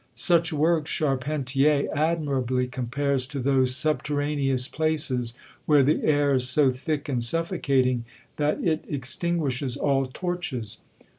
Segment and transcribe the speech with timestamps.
[0.15, 5.35] Such works Charpentier admirably compares to those subterraneous places,
[5.67, 8.05] where the air is so thick and suffocating,
[8.37, 10.79] that it extinguishes all torches.